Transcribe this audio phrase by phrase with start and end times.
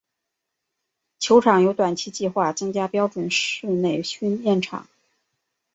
[1.19, 4.87] 球场有短期计划增加标准室内训练场。